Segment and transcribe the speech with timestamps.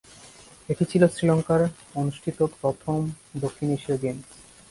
[0.69, 1.67] এটি ছিল শ্রীলঙ্কায়
[1.95, 2.99] অনুষ্ঠিত প্রথম
[3.43, 4.27] দক্ষিণ এশীয় গেমস।